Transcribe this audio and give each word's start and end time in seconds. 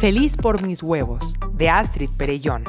Feliz 0.00 0.36
por 0.36 0.62
mis 0.62 0.80
huevos, 0.80 1.34
de 1.54 1.70
Astrid 1.70 2.10
Perellón. 2.10 2.62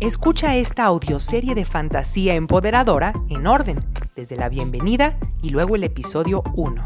Escucha 0.00 0.56
esta 0.56 0.82
audioserie 0.82 1.54
de 1.54 1.64
fantasía 1.64 2.34
empoderadora 2.34 3.12
en 3.28 3.46
orden, 3.46 3.86
desde 4.16 4.34
la 4.34 4.48
bienvenida 4.48 5.16
y 5.40 5.50
luego 5.50 5.76
el 5.76 5.84
episodio 5.84 6.42
1. 6.56 6.84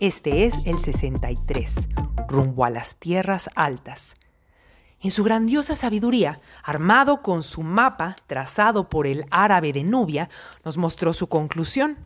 Este 0.00 0.46
es 0.46 0.54
el 0.64 0.78
63, 0.78 1.86
rumbo 2.28 2.64
a 2.64 2.70
las 2.70 2.96
tierras 2.96 3.50
altas. 3.54 4.16
En 5.02 5.10
su 5.10 5.22
grandiosa 5.22 5.76
sabiduría, 5.76 6.40
armado 6.64 7.20
con 7.20 7.42
su 7.42 7.62
mapa 7.62 8.16
trazado 8.26 8.88
por 8.88 9.06
el 9.06 9.26
árabe 9.30 9.74
de 9.74 9.84
Nubia, 9.84 10.30
nos 10.64 10.78
mostró 10.78 11.12
su 11.12 11.26
conclusión. 11.26 11.98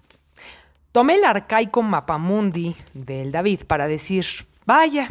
Tomé 0.91 1.15
el 1.15 1.25
arcaico 1.25 1.81
mapamundi 1.81 2.75
del 2.93 3.31
David 3.31 3.61
para 3.69 3.87
decir, 3.87 4.27
vaya, 4.67 5.09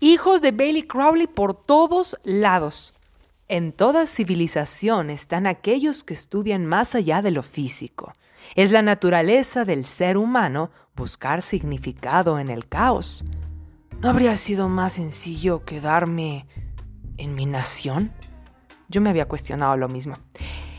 hijos 0.00 0.42
de 0.42 0.52
Bailey 0.52 0.82
Crowley 0.82 1.26
por 1.26 1.54
todos 1.54 2.16
lados. 2.24 2.94
En 3.48 3.72
toda 3.72 4.06
civilización 4.06 5.10
están 5.10 5.46
aquellos 5.46 6.04
que 6.04 6.14
estudian 6.14 6.66
más 6.66 6.94
allá 6.94 7.22
de 7.22 7.30
lo 7.30 7.42
físico. 7.42 8.12
Es 8.54 8.72
la 8.72 8.82
naturaleza 8.82 9.64
del 9.64 9.84
ser 9.84 10.16
humano 10.16 10.70
buscar 10.94 11.42
significado 11.42 12.38
en 12.38 12.48
el 12.48 12.66
caos. 12.68 13.24
¿No 14.00 14.08
habría 14.08 14.36
sido 14.36 14.68
más 14.68 14.94
sencillo 14.94 15.64
quedarme 15.64 16.46
en 17.18 17.34
mi 17.34 17.46
nación? 17.46 18.12
Yo 18.88 19.00
me 19.00 19.10
había 19.10 19.26
cuestionado 19.26 19.76
lo 19.76 19.88
mismo 19.88 20.16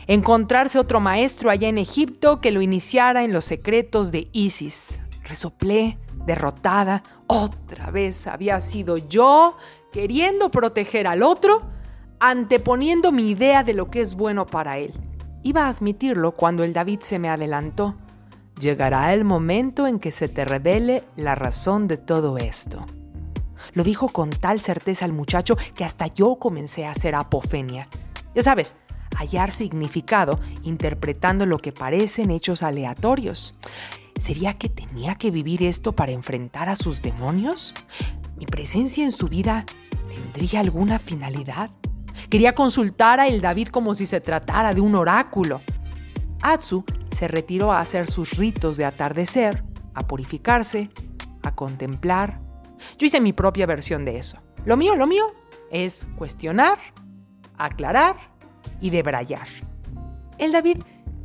encontrarse 0.08 0.78
otro 0.78 1.00
maestro 1.00 1.50
allá 1.50 1.68
en 1.68 1.78
Egipto 1.78 2.40
que 2.40 2.50
lo 2.50 2.62
iniciara 2.62 3.22
en 3.22 3.32
los 3.32 3.44
secretos 3.44 4.10
de 4.10 4.28
Isis. 4.32 4.98
Resoplé, 5.22 5.98
derrotada, 6.24 7.02
otra 7.28 7.90
vez 7.90 8.26
había 8.26 8.60
sido 8.60 8.96
yo 8.96 9.56
queriendo 9.92 10.50
proteger 10.50 11.06
al 11.06 11.22
otro, 11.22 11.62
anteponiendo 12.18 13.12
mi 13.12 13.30
idea 13.30 13.62
de 13.62 13.74
lo 13.74 13.90
que 13.90 14.00
es 14.00 14.14
bueno 14.14 14.46
para 14.46 14.78
él. 14.78 14.92
Iba 15.42 15.66
a 15.66 15.68
admitirlo 15.68 16.32
cuando 16.32 16.64
el 16.64 16.72
David 16.72 17.00
se 17.00 17.18
me 17.18 17.28
adelantó. 17.28 17.94
Llegará 18.58 19.14
el 19.14 19.24
momento 19.24 19.86
en 19.86 20.00
que 20.00 20.10
se 20.10 20.28
te 20.28 20.44
revele 20.44 21.04
la 21.16 21.36
razón 21.36 21.86
de 21.86 21.96
todo 21.96 22.38
esto. 22.38 22.84
Lo 23.74 23.84
dijo 23.84 24.08
con 24.08 24.30
tal 24.30 24.60
certeza 24.60 25.04
el 25.04 25.12
muchacho 25.12 25.56
que 25.74 25.84
hasta 25.84 26.06
yo 26.08 26.36
comencé 26.36 26.86
a 26.86 26.92
hacer 26.92 27.14
apofenia. 27.14 27.88
Ya 28.34 28.42
sabes, 28.42 28.74
hallar 29.16 29.52
significado 29.52 30.40
interpretando 30.62 31.46
lo 31.46 31.58
que 31.58 31.72
parecen 31.72 32.30
hechos 32.30 32.62
aleatorios. 32.62 33.54
¿Sería 34.18 34.52
que 34.52 34.68
tenía 34.68 35.14
que 35.14 35.30
vivir 35.30 35.62
esto 35.62 35.92
para 35.94 36.12
enfrentar 36.12 36.68
a 36.68 36.74
sus 36.74 37.02
demonios? 37.02 37.72
¿Mi 38.36 38.46
presencia 38.46 39.04
en 39.04 39.12
su 39.12 39.28
vida 39.28 39.64
tendría 40.08 40.60
alguna 40.60 40.98
finalidad? 40.98 41.70
Quería 42.28 42.54
consultar 42.54 43.20
a 43.20 43.28
el 43.28 43.40
David 43.40 43.68
como 43.68 43.94
si 43.94 44.06
se 44.06 44.20
tratara 44.20 44.74
de 44.74 44.80
un 44.80 44.96
oráculo. 44.96 45.60
Atsu 46.42 46.84
se 47.10 47.28
retiró 47.28 47.72
a 47.72 47.80
hacer 47.80 48.10
sus 48.10 48.36
ritos 48.36 48.76
de 48.76 48.84
atardecer, 48.84 49.64
a 49.94 50.06
purificarse, 50.06 50.90
a 51.42 51.54
contemplar. 51.54 52.40
Yo 52.98 53.06
hice 53.06 53.20
mi 53.20 53.32
propia 53.32 53.66
versión 53.66 54.04
de 54.04 54.18
eso. 54.18 54.38
Lo 54.64 54.76
mío, 54.76 54.96
lo 54.96 55.06
mío, 55.06 55.26
es 55.70 56.08
cuestionar, 56.16 56.78
aclarar 57.56 58.16
y 58.80 58.90
de 58.90 59.02
brayar. 59.02 59.46
El 60.38 60.52
David, 60.52 60.78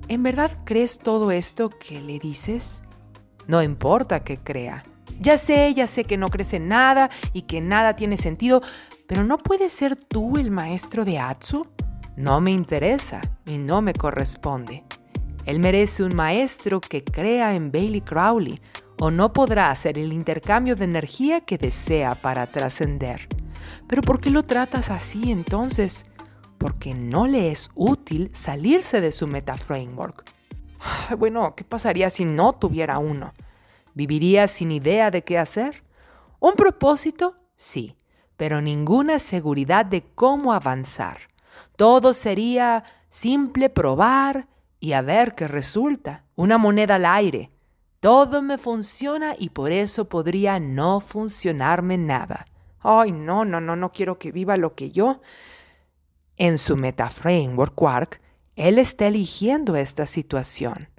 ¿en 0.08 0.24
verdad 0.24 0.52
crees 0.64 1.00
todo 1.00 1.32
esto 1.32 1.70
que 1.70 2.00
le 2.00 2.20
dices? 2.20 2.83
No 3.48 3.62
importa 3.62 4.24
que 4.24 4.38
crea. 4.38 4.84
Ya 5.20 5.38
sé, 5.38 5.74
ya 5.74 5.88
sé 5.88 6.04
que 6.06 6.18
no 6.18 6.30
crees 6.30 6.54
en 6.54 6.68
nada 6.68 7.10
y 7.34 7.44
que 7.44 7.62
nada 7.62 7.96
tiene 7.96 8.18
sentido, 8.18 8.62
pero 9.08 9.24
¿no 9.24 9.38
puedes 9.38 9.72
ser 9.74 9.96
tú 9.96 10.38
el 10.38 10.52
maestro 10.52 11.06
de 11.06 11.20
Atsu? 11.20 11.68
No 12.16 12.42
me 12.42 12.52
interesa 12.52 13.22
y 13.46 13.58
no 13.58 13.82
me 13.82 13.94
corresponde. 13.94 14.84
Él 15.46 15.60
merece 15.60 16.04
un 16.04 16.16
maestro 16.16 16.82
que 16.82 17.04
crea 17.04 17.56
en 17.56 17.72
Bailey 17.72 18.02
Crowley 18.02 18.62
o 19.00 19.12
no 19.12 19.34
podrá 19.34 19.72
hacer 19.72 19.98
el 19.98 20.14
intercambio 20.14 20.76
de 20.76 20.86
energía 20.86 21.42
que 21.42 21.58
desea 21.58 22.16
para 22.16 22.48
trascender. 22.48 23.28
Pero 23.88 24.02
¿por 24.02 24.20
qué 24.20 24.30
lo 24.30 24.44
tratas 24.44 24.90
así 24.90 25.32
entonces? 25.32 26.06
porque 26.64 26.94
no 26.94 27.28
le 27.28 27.52
es 27.52 27.70
útil 27.76 28.30
salirse 28.32 29.02
de 29.02 29.12
su 29.12 29.28
meta-framework. 29.28 30.24
Bueno, 31.18 31.56
¿qué 31.56 31.64
pasaría 31.64 32.10
si 32.10 32.26
no 32.26 32.54
tuviera 32.54 32.98
uno? 33.00 33.34
¿Viviría 33.94 34.48
sin 34.48 34.72
idea 34.72 35.12
de 35.12 35.24
qué 35.24 35.38
hacer? 35.38 35.84
¿Un 36.40 36.54
propósito? 36.54 37.36
Sí, 37.56 37.96
pero 38.38 38.62
ninguna 38.62 39.20
seguridad 39.20 39.86
de 39.86 40.04
cómo 40.16 40.54
avanzar. 40.54 41.18
Todo 41.76 42.14
sería 42.14 42.84
simple 43.10 43.70
probar 43.70 44.48
y 44.80 44.94
a 44.94 45.02
ver 45.02 45.36
qué 45.36 45.48
resulta. 45.48 46.26
Una 46.36 46.58
moneda 46.58 46.96
al 46.96 47.06
aire. 47.06 47.52
Todo 48.00 48.42
me 48.42 48.58
funciona 48.58 49.36
y 49.38 49.50
por 49.50 49.72
eso 49.72 50.10
podría 50.10 50.60
no 50.60 51.00
funcionarme 51.00 51.98
nada. 51.98 52.46
Ay, 52.80 53.12
no, 53.14 53.46
no, 53.46 53.62
no, 53.62 53.76
no 53.78 53.92
quiero 53.94 54.20
que 54.20 54.32
viva 54.32 54.58
lo 54.58 54.76
que 54.76 54.92
yo. 54.92 55.22
En 56.38 56.58
su 56.58 56.76
metaframework 56.76 57.76
Quark, 57.76 58.20
él 58.56 58.80
está 58.80 59.08
eligiendo 59.08 59.76
esta 59.76 60.06
situación. 60.06 60.90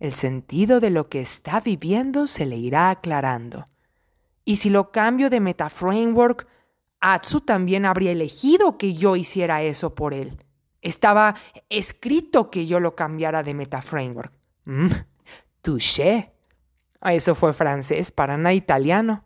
El 0.00 0.12
sentido 0.12 0.80
de 0.80 0.90
lo 0.90 1.08
que 1.08 1.20
está 1.20 1.60
viviendo 1.60 2.26
se 2.26 2.46
le 2.46 2.56
irá 2.56 2.90
aclarando. 2.90 3.64
Y 4.44 4.56
si 4.56 4.70
lo 4.70 4.92
cambio 4.92 5.30
de 5.30 5.40
metaframework, 5.40 6.46
Atsu 7.00 7.40
también 7.40 7.84
habría 7.84 8.12
elegido 8.12 8.78
que 8.78 8.94
yo 8.94 9.16
hiciera 9.16 9.62
eso 9.62 9.94
por 9.94 10.14
él. 10.14 10.44
Estaba 10.80 11.34
escrito 11.68 12.50
que 12.50 12.66
yo 12.66 12.80
lo 12.80 12.94
cambiara 12.94 13.42
de 13.42 13.54
metaframework. 13.54 14.32
Mm, 14.64 14.88
touché. 15.62 16.32
Eso 17.02 17.34
fue 17.34 17.52
francés 17.52 18.12
para 18.12 18.36
nada 18.36 18.54
italiano. 18.54 19.24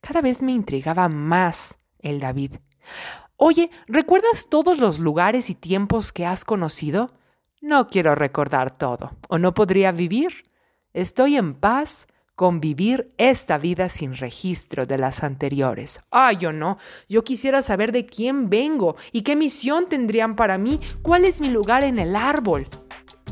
Cada 0.00 0.20
vez 0.20 0.42
me 0.42 0.52
intrigaba 0.52 1.08
más 1.08 1.78
el 2.00 2.20
David. 2.20 2.56
Oye, 3.44 3.72
¿recuerdas 3.88 4.46
todos 4.48 4.78
los 4.78 5.00
lugares 5.00 5.50
y 5.50 5.56
tiempos 5.56 6.12
que 6.12 6.24
has 6.24 6.44
conocido? 6.44 7.10
No 7.60 7.88
quiero 7.88 8.14
recordar 8.14 8.70
todo, 8.70 9.16
o 9.28 9.36
no 9.36 9.52
podría 9.52 9.90
vivir. 9.90 10.44
Estoy 10.92 11.36
en 11.36 11.54
paz 11.54 12.06
con 12.36 12.60
vivir 12.60 13.12
esta 13.18 13.58
vida 13.58 13.88
sin 13.88 14.14
registro 14.14 14.86
de 14.86 14.96
las 14.96 15.24
anteriores. 15.24 15.98
Ah, 16.12 16.32
yo 16.32 16.52
no. 16.52 16.78
Yo 17.08 17.24
quisiera 17.24 17.62
saber 17.62 17.90
de 17.90 18.06
quién 18.06 18.48
vengo 18.48 18.94
y 19.10 19.22
qué 19.22 19.34
misión 19.34 19.88
tendrían 19.88 20.36
para 20.36 20.56
mí, 20.56 20.78
cuál 21.02 21.24
es 21.24 21.40
mi 21.40 21.50
lugar 21.50 21.82
en 21.82 21.98
el 21.98 22.14
árbol. 22.14 22.68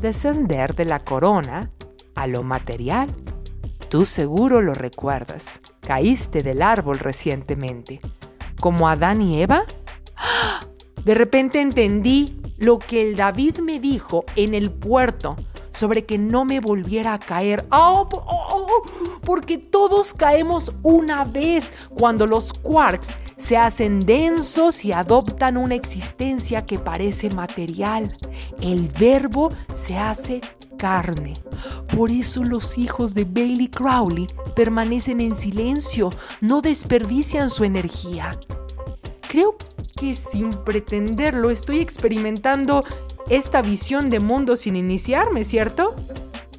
Descender 0.01 0.75
de 0.75 0.83
la 0.83 1.05
corona 1.05 1.71
a 2.15 2.27
lo 2.27 2.43
material. 2.43 3.15
Tú 3.87 4.05
seguro 4.05 4.61
lo 4.61 4.73
recuerdas. 4.73 5.61
Caíste 5.79 6.43
del 6.43 6.63
árbol 6.63 6.99
recientemente. 6.99 8.01
¿Como 8.59 8.89
Adán 8.89 9.21
y 9.21 9.41
Eva? 9.41 9.63
De 11.05 11.13
repente 11.15 11.61
entendí 11.61 12.35
lo 12.57 12.79
que 12.79 13.01
el 13.01 13.15
David 13.15 13.57
me 13.59 13.79
dijo 13.79 14.23
en 14.35 14.53
el 14.53 14.71
puerto 14.71 15.35
sobre 15.71 16.05
que 16.05 16.17
no 16.17 16.45
me 16.45 16.59
volviera 16.59 17.13
a 17.13 17.19
caer. 17.19 17.65
Oh, 17.71 18.07
oh, 18.11 18.19
oh, 18.19 18.83
porque 19.23 19.57
todos 19.57 20.13
caemos 20.13 20.71
una 20.83 21.23
vez 21.25 21.73
cuando 21.95 22.27
los 22.27 22.53
quarks 22.53 23.17
se 23.37 23.57
hacen 23.57 23.99
densos 23.99 24.85
y 24.85 24.91
adoptan 24.91 25.57
una 25.57 25.75
existencia 25.75 26.65
que 26.65 26.77
parece 26.77 27.29
material. 27.31 28.15
El 28.61 28.87
verbo 28.89 29.49
se 29.73 29.97
hace 29.97 30.41
carne. 30.77 31.33
Por 31.95 32.11
eso 32.11 32.43
los 32.43 32.77
hijos 32.77 33.13
de 33.13 33.25
Bailey 33.25 33.69
Crowley 33.69 34.27
permanecen 34.55 35.21
en 35.21 35.35
silencio, 35.35 36.11
no 36.41 36.61
desperdician 36.61 37.49
su 37.49 37.63
energía. 37.63 38.31
Creo 39.27 39.55
sin 40.01 40.51
pretenderlo 40.51 41.49
estoy 41.49 41.79
experimentando 41.79 42.83
esta 43.29 43.61
visión 43.61 44.09
de 44.09 44.19
mundo 44.19 44.55
sin 44.55 44.75
iniciarme, 44.75 45.43
¿cierto? 45.43 45.95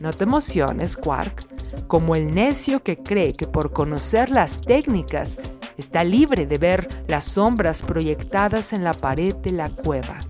No 0.00 0.12
te 0.12 0.24
emociones, 0.24 0.96
Quark, 0.96 1.86
como 1.86 2.14
el 2.14 2.34
necio 2.34 2.82
que 2.82 2.96
cree 2.96 3.34
que 3.34 3.46
por 3.46 3.72
conocer 3.72 4.30
las 4.30 4.60
técnicas 4.60 5.38
está 5.76 6.04
libre 6.04 6.46
de 6.46 6.58
ver 6.58 7.04
las 7.08 7.24
sombras 7.24 7.82
proyectadas 7.82 8.72
en 8.72 8.84
la 8.84 8.94
pared 8.94 9.34
de 9.36 9.50
la 9.50 9.70
cueva. 9.70 10.20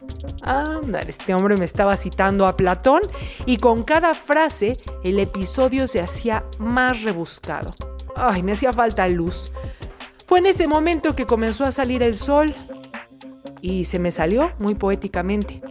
Anda, 0.43 1.01
este 1.01 1.35
hombre 1.35 1.57
me 1.57 1.65
estaba 1.65 1.97
citando 1.97 2.47
a 2.47 2.57
Platón 2.57 3.03
y 3.47 3.59
con 3.59 3.83
cada 3.83 4.15
frase 4.15 4.79
el 5.05 5.19
episodio 5.19 5.87
se 5.87 6.01
hacía 6.01 6.45
más 6.59 7.03
rebuscado. 7.03 7.75
Ay, 8.17 8.43
me 8.43 8.53
hacía 8.53 8.73
falta 8.73 9.07
luz. 9.09 9.53
Fue 10.27 10.39
en 10.39 10.47
ese 10.47 10.67
momento 10.67 11.15
que 11.15 11.27
comenzó 11.27 11.65
a 11.65 11.73
salir 11.73 12.03
el 12.03 12.17
sol 12.17 12.55
y 13.63 13.85
se 13.85 13.99
me 13.99 14.13
salió 14.13 14.53
muy 14.59 14.75
poéticamente. 14.75 15.63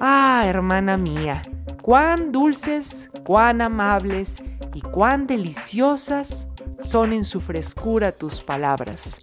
Ah, 0.00 0.42
hermana 0.46 0.96
mía, 0.96 1.48
cuán 1.82 2.32
dulces, 2.32 3.10
cuán 3.24 3.60
amables 3.60 4.42
y 4.74 4.80
cuán 4.80 5.28
deliciosas 5.28 6.48
son 6.80 7.12
en 7.12 7.24
su 7.24 7.40
frescura 7.40 8.10
tus 8.10 8.40
palabras. 8.40 9.20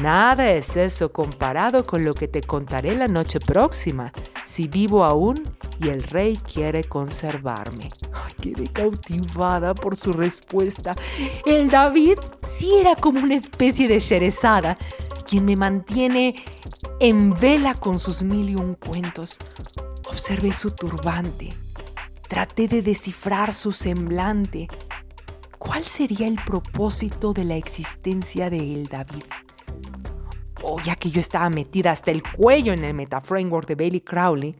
Nada 0.00 0.50
es 0.50 0.76
eso 0.76 1.12
comparado 1.12 1.84
con 1.84 2.04
lo 2.04 2.14
que 2.14 2.26
te 2.26 2.40
contaré 2.40 2.96
la 2.96 3.08
noche 3.08 3.40
próxima, 3.40 4.12
si 4.44 4.66
vivo 4.66 5.04
aún 5.04 5.54
y 5.80 5.88
el 5.88 6.02
rey 6.02 6.38
quiere 6.38 6.84
conservarme. 6.84 7.90
Ay, 8.12 8.32
quedé 8.40 8.72
cautivada 8.72 9.74
por 9.74 9.96
su 9.96 10.12
respuesta. 10.12 10.96
El 11.44 11.68
David 11.68 12.18
sí 12.46 12.74
era 12.80 12.96
como 12.96 13.20
una 13.20 13.34
especie 13.34 13.86
de 13.86 13.98
Sherezada, 13.98 14.78
quien 15.28 15.44
me 15.44 15.56
mantiene 15.56 16.42
en 17.04 17.34
vela 17.34 17.74
con 17.74 17.98
sus 17.98 18.22
mil 18.22 18.48
y 18.50 18.54
un 18.54 18.76
cuentos. 18.76 19.36
Observé 20.08 20.52
su 20.52 20.70
turbante. 20.70 21.52
Traté 22.28 22.68
de 22.68 22.80
descifrar 22.80 23.52
su 23.52 23.72
semblante. 23.72 24.68
¿Cuál 25.58 25.82
sería 25.82 26.28
el 26.28 26.38
propósito 26.44 27.32
de 27.32 27.44
la 27.44 27.56
existencia 27.56 28.50
de 28.50 28.74
el 28.74 28.86
David? 28.86 29.24
O 30.62 30.80
ya 30.80 30.94
que 30.94 31.10
yo 31.10 31.18
estaba 31.18 31.50
metida 31.50 31.90
hasta 31.90 32.12
el 32.12 32.22
cuello 32.22 32.72
en 32.72 32.84
el 32.84 32.94
metaframework 32.94 33.66
de 33.66 33.74
Bailey 33.74 34.02
Crowley, 34.02 34.54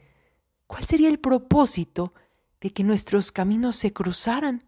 ¿cuál 0.67 0.83
sería 0.83 1.11
el 1.11 1.21
propósito 1.21 2.13
de 2.61 2.71
que 2.71 2.83
nuestros 2.83 3.31
caminos 3.31 3.77
se 3.77 3.93
cruzaran? 3.93 4.65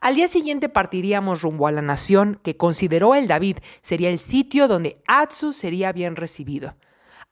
Al 0.00 0.14
día 0.14 0.28
siguiente 0.28 0.68
partiríamos 0.68 1.42
rumbo 1.42 1.66
a 1.66 1.72
la 1.72 1.82
nación 1.82 2.40
que 2.42 2.56
consideró 2.56 3.14
el 3.14 3.28
David 3.28 3.58
sería 3.80 4.10
el 4.10 4.18
sitio 4.18 4.68
donde 4.68 5.02
Atsu 5.06 5.52
sería 5.52 5.92
bien 5.92 6.16
recibido, 6.16 6.76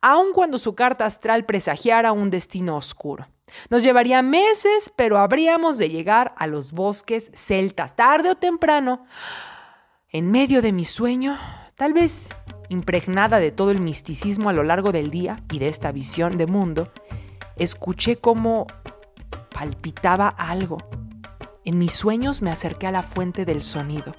aun 0.00 0.32
cuando 0.32 0.58
su 0.58 0.74
carta 0.74 1.04
astral 1.04 1.44
presagiara 1.44 2.12
un 2.12 2.30
destino 2.30 2.76
oscuro. 2.76 3.28
Nos 3.70 3.82
llevaría 3.82 4.22
meses, 4.22 4.92
pero 4.96 5.18
habríamos 5.18 5.78
de 5.78 5.90
llegar 5.90 6.34
a 6.38 6.46
los 6.46 6.72
bosques 6.72 7.30
celtas, 7.34 7.94
tarde 7.94 8.30
o 8.30 8.34
temprano. 8.36 9.06
En 10.08 10.30
medio 10.30 10.62
de 10.62 10.72
mi 10.72 10.84
sueño, 10.84 11.38
tal 11.74 11.92
vez 11.92 12.34
impregnada 12.68 13.38
de 13.38 13.52
todo 13.52 13.70
el 13.70 13.80
misticismo 13.80 14.48
a 14.48 14.52
lo 14.52 14.62
largo 14.62 14.92
del 14.92 15.10
día 15.10 15.42
y 15.52 15.58
de 15.58 15.68
esta 15.68 15.92
visión 15.92 16.36
de 16.36 16.46
mundo, 16.46 16.90
escuché 17.56 18.16
cómo 18.16 18.66
palpitaba 19.50 20.28
algo. 20.28 20.78
En 21.66 21.78
mis 21.78 21.94
sueños 21.94 22.42
me 22.42 22.50
acerqué 22.50 22.88
a 22.88 22.92
la 22.92 23.02
fuente 23.02 23.46
del 23.46 23.62
sonido. 23.62 24.12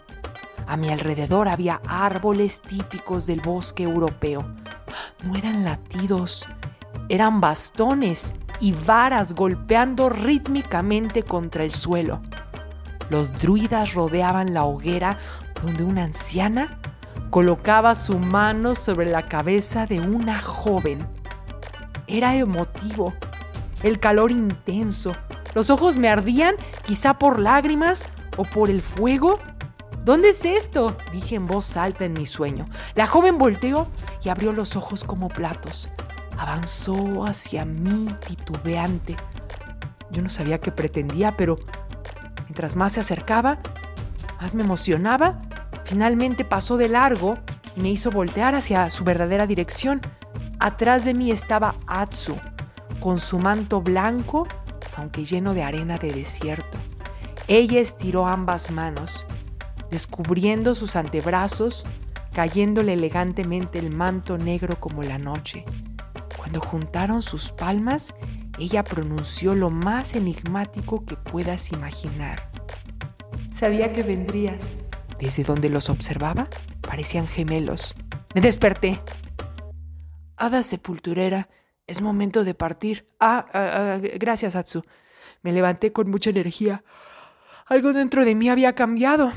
A 0.65 0.77
mi 0.77 0.89
alrededor 0.89 1.47
había 1.47 1.79
árboles 1.87 2.59
típicos 2.59 3.27
del 3.27 3.39
bosque 3.39 3.83
europeo. 3.83 4.55
No 5.23 5.35
eran 5.35 5.63
latidos, 5.63 6.47
eran 7.07 7.41
bastones 7.41 8.33
y 8.59 8.71
varas 8.71 9.33
golpeando 9.33 10.09
rítmicamente 10.09 11.21
contra 11.21 11.63
el 11.63 11.71
suelo. 11.71 12.19
Los 13.11 13.31
druidas 13.31 13.93
rodeaban 13.93 14.55
la 14.55 14.63
hoguera 14.63 15.19
donde 15.61 15.83
una 15.83 16.03
anciana 16.05 16.79
colocaba 17.29 17.93
su 17.93 18.17
mano 18.17 18.73
sobre 18.73 19.07
la 19.07 19.27
cabeza 19.27 19.85
de 19.85 19.99
una 19.99 20.39
joven. 20.39 21.07
Era 22.07 22.35
emotivo, 22.35 23.13
el 23.83 23.99
calor 23.99 24.31
intenso, 24.31 25.11
los 25.55 25.71
ojos 25.71 25.97
me 25.97 26.09
ardían, 26.09 26.55
quizá 26.83 27.17
por 27.17 27.39
lágrimas 27.39 28.07
o 28.37 28.43
por 28.43 28.69
el 28.69 28.81
fuego. 28.81 29.39
¿Dónde 30.03 30.29
es 30.29 30.45
esto? 30.45 30.95
dije 31.11 31.35
en 31.35 31.47
voz 31.47 31.75
alta 31.77 32.05
en 32.05 32.13
mi 32.13 32.27
sueño. 32.27 32.65
La 32.93 33.07
joven 33.07 33.39
volteó 33.39 33.87
y 34.23 34.29
abrió 34.29 34.53
los 34.53 34.75
ojos 34.75 35.03
como 35.03 35.29
platos. 35.29 35.89
Avanzó 36.37 37.25
hacia 37.25 37.65
mí 37.65 38.07
titubeante. 38.27 39.15
Yo 40.11 40.21
no 40.21 40.29
sabía 40.29 40.59
qué 40.59 40.71
pretendía, 40.71 41.31
pero 41.31 41.55
mientras 42.43 42.75
más 42.75 42.93
se 42.93 42.99
acercaba, 42.99 43.57
más 44.39 44.53
me 44.53 44.61
emocionaba 44.61 45.39
Finalmente 45.85 46.43
pasó 46.43 46.77
de 46.77 46.89
largo 46.89 47.37
y 47.77 47.81
me 47.81 47.89
hizo 47.89 48.09
voltear 48.09 48.55
hacia 48.55 48.89
su 48.89 49.03
verdadera 49.03 49.45
dirección. 49.45 50.01
Atrás 50.59 51.05
de 51.05 51.13
mí 51.13 51.31
estaba 51.31 51.75
Atsu, 51.85 52.35
con 52.99 53.19
su 53.19 53.37
manto 53.37 53.81
blanco, 53.81 54.47
aunque 54.95 55.25
lleno 55.25 55.53
de 55.53 55.63
arena 55.63 55.97
de 55.97 56.11
desierto. 56.11 56.77
Ella 57.47 57.79
estiró 57.79 58.25
ambas 58.27 58.71
manos, 58.71 59.25
descubriendo 59.91 60.75
sus 60.75 60.95
antebrazos, 60.95 61.85
cayéndole 62.33 62.93
elegantemente 62.93 63.79
el 63.79 63.95
manto 63.95 64.37
negro 64.37 64.79
como 64.79 65.03
la 65.03 65.17
noche. 65.17 65.63
Cuando 66.37 66.59
juntaron 66.59 67.21
sus 67.21 67.51
palmas, 67.51 68.13
ella 68.59 68.83
pronunció 68.83 69.55
lo 69.55 69.69
más 69.69 70.15
enigmático 70.15 71.05
que 71.05 71.15
puedas 71.15 71.71
imaginar. 71.71 72.49
Sabía 73.53 73.91
que 73.93 74.03
vendrías. 74.03 74.77
Desde 75.19 75.43
donde 75.43 75.69
los 75.69 75.89
observaba, 75.89 76.49
parecían 76.81 77.27
gemelos. 77.27 77.95
Me 78.33 78.41
desperté. 78.41 78.99
Hada 80.35 80.61
sepulturera, 80.61 81.47
es 81.87 82.01
momento 82.01 82.43
de 82.43 82.53
partir. 82.53 83.07
Ah, 83.19 83.45
ah, 83.53 83.95
ah, 83.95 83.99
gracias, 84.17 84.55
Atsu. 84.55 84.83
Me 85.41 85.51
levanté 85.51 85.91
con 85.91 86.09
mucha 86.09 86.29
energía. 86.29 86.83
Algo 87.65 87.93
dentro 87.93 88.25
de 88.25 88.35
mí 88.35 88.49
había 88.49 88.73
cambiado. 88.73 89.31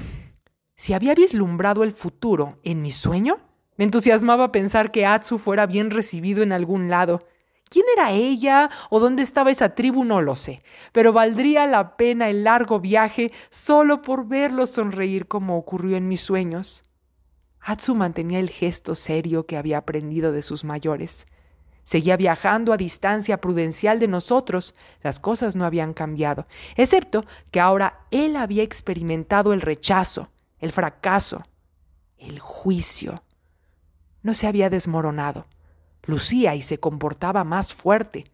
Si 0.77 0.93
había 0.93 1.15
vislumbrado 1.15 1.83
el 1.83 1.93
futuro 1.93 2.59
en 2.63 2.83
mi 2.83 2.91
sueño, 2.91 3.39
me 3.77 3.85
entusiasmaba 3.85 4.53
pensar 4.53 4.91
que 4.91 5.07
Atsu 5.07 5.39
fuera 5.39 5.67
bien 5.67 5.91
recibido 5.91 6.43
en 6.43 6.53
algún 6.53 6.89
lado 6.91 7.27
¿Quién 7.69 7.85
era 7.93 8.13
ella 8.13 8.71
o 8.89 8.99
dónde 8.99 9.23
estaba 9.23 9.51
esa 9.51 9.75
tribu? 9.75 10.05
No 10.05 10.23
lo 10.23 10.37
sé, 10.37 10.63
pero 10.93 11.13
valdría 11.13 11.67
la 11.67 11.97
pena 11.97 12.29
el 12.29 12.45
largo 12.45 12.81
viaje 12.81 13.31
solo 13.51 14.01
por 14.01 14.27
verlo 14.27 14.67
sonreír 14.67 15.27
como 15.27 15.59
ocurrió 15.59 15.97
en 15.97 16.09
mis 16.09 16.23
sueños. 16.23 16.85
Atsu 17.61 17.95
mantenía 17.95 18.39
el 18.39 18.49
gesto 18.49 18.95
serio 18.95 19.47
que 19.47 19.59
había 19.59 19.79
aprendido 19.79 20.33
de 20.33 20.43
sus 20.43 20.65
mayores. 20.65 21.27
Seguía 21.89 22.19
viajando 22.19 22.75
a 22.75 22.77
distancia 22.77 23.41
prudencial 23.41 23.99
de 23.99 24.09
nosotros, 24.09 24.75
las 25.03 25.19
cosas 25.19 25.57
no 25.57 25.65
habían 25.65 25.95
cambiado, 25.95 26.47
excepto 26.77 27.25
que 27.51 27.61
ahora 27.61 28.01
él 28.11 28.37
había 28.37 28.63
experimentado 28.63 29.55
el 29.55 29.63
rechazo, 29.63 30.29
el 30.59 30.71
fracaso, 30.71 31.47
el 32.19 32.41
juicio. 32.41 33.23
No 34.23 34.35
se 34.35 34.47
había 34.47 34.69
desmoronado 34.69 35.47
lucía 36.03 36.55
y 36.55 36.61
se 36.61 36.79
comportaba 36.79 37.43
más 37.43 37.73
fuerte. 37.73 38.27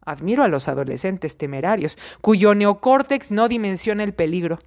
Admiro 0.00 0.42
a 0.42 0.48
los 0.48 0.66
adolescentes 0.66 1.36
temerarios, 1.36 1.98
cuyo 2.22 2.54
neocórtex 2.54 3.30
no 3.32 3.48
dimensiona 3.48 4.02
el 4.02 4.14
peligro. 4.14 4.60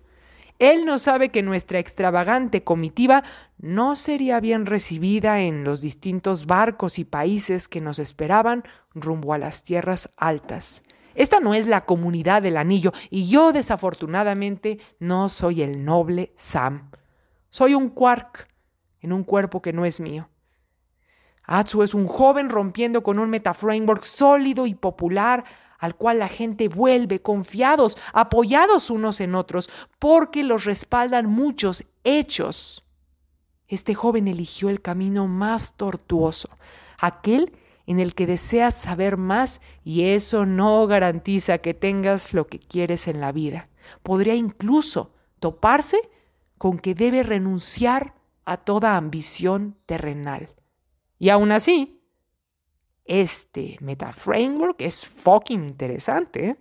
Él 0.61 0.85
no 0.85 0.99
sabe 0.99 1.29
que 1.29 1.41
nuestra 1.41 1.79
extravagante 1.79 2.63
comitiva 2.63 3.23
no 3.57 3.95
sería 3.95 4.39
bien 4.39 4.67
recibida 4.67 5.39
en 5.39 5.63
los 5.63 5.81
distintos 5.81 6.45
barcos 6.45 6.99
y 6.99 7.03
países 7.03 7.67
que 7.67 7.81
nos 7.81 7.97
esperaban 7.97 8.63
rumbo 8.93 9.33
a 9.33 9.39
las 9.39 9.63
tierras 9.63 10.11
altas. 10.17 10.83
Esta 11.15 11.39
no 11.39 11.55
es 11.55 11.65
la 11.65 11.85
comunidad 11.85 12.43
del 12.43 12.57
anillo 12.57 12.91
y 13.09 13.27
yo 13.27 13.53
desafortunadamente 13.53 14.77
no 14.99 15.29
soy 15.29 15.63
el 15.63 15.83
noble 15.83 16.31
Sam. 16.35 16.91
Soy 17.49 17.73
un 17.73 17.89
quark 17.89 18.47
en 18.99 19.13
un 19.13 19.23
cuerpo 19.23 19.63
que 19.63 19.73
no 19.73 19.83
es 19.83 19.99
mío. 19.99 20.29
Atsu 21.43 21.81
es 21.81 21.95
un 21.95 22.05
joven 22.05 22.51
rompiendo 22.51 23.01
con 23.01 23.17
un 23.17 23.31
metaframework 23.31 24.03
sólido 24.03 24.67
y 24.67 24.75
popular 24.75 25.43
al 25.81 25.95
cual 25.95 26.19
la 26.19 26.29
gente 26.29 26.69
vuelve 26.69 27.23
confiados, 27.23 27.97
apoyados 28.13 28.91
unos 28.91 29.19
en 29.19 29.33
otros, 29.33 29.69
porque 29.97 30.43
los 30.43 30.63
respaldan 30.63 31.25
muchos 31.25 31.85
hechos. 32.03 32.85
Este 33.67 33.95
joven 33.95 34.27
eligió 34.27 34.69
el 34.69 34.81
camino 34.81 35.27
más 35.27 35.73
tortuoso, 35.73 36.49
aquel 36.99 37.57
en 37.87 37.99
el 37.99 38.13
que 38.13 38.27
deseas 38.27 38.75
saber 38.75 39.17
más 39.17 39.59
y 39.83 40.03
eso 40.03 40.45
no 40.45 40.85
garantiza 40.85 41.57
que 41.57 41.73
tengas 41.73 42.35
lo 42.35 42.45
que 42.45 42.59
quieres 42.59 43.07
en 43.07 43.19
la 43.19 43.31
vida. 43.31 43.67
Podría 44.03 44.35
incluso 44.35 45.15
toparse 45.39 45.97
con 46.59 46.77
que 46.77 46.93
debe 46.93 47.23
renunciar 47.23 48.13
a 48.45 48.57
toda 48.57 48.97
ambición 48.97 49.75
terrenal. 49.87 50.53
Y 51.17 51.29
aún 51.29 51.51
así, 51.51 52.00
este 53.05 53.77
metaframework 53.81 54.81
es 54.81 55.05
fucking 55.05 55.63
interesante. 55.63 56.57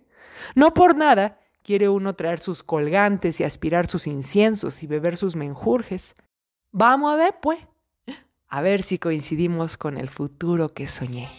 No 0.55 0.73
por 0.73 0.95
nada 0.95 1.39
quiere 1.63 1.89
uno 1.89 2.15
traer 2.15 2.39
sus 2.39 2.63
colgantes 2.63 3.39
y 3.39 3.43
aspirar 3.43 3.87
sus 3.87 4.07
inciensos 4.07 4.83
y 4.83 4.87
beber 4.87 5.17
sus 5.17 5.35
menjurjes. 5.35 6.15
Vamos 6.71 7.13
a 7.13 7.17
ver, 7.17 7.35
pues, 7.41 7.59
a 8.47 8.61
ver 8.61 8.81
si 8.83 8.97
coincidimos 8.97 9.77
con 9.77 9.97
el 9.97 10.09
futuro 10.09 10.69
que 10.69 10.87
soñé. 10.87 11.29